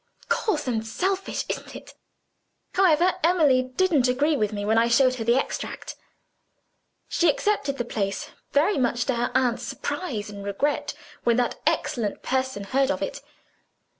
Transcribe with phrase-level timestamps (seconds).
[0.29, 1.93] Coarse and selfish isn't it?
[2.73, 5.95] However, Emily didn't agree with me, when I showed her the extract.
[7.07, 12.23] She accepted the place, very much to her aunt's surprise and regret, when that excellent
[12.23, 13.21] person heard of it.